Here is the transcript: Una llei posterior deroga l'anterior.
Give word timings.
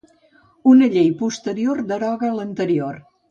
Una 0.71 0.87
llei 0.95 1.11
posterior 1.19 1.83
deroga 1.93 2.33
l'anterior. 2.39 3.01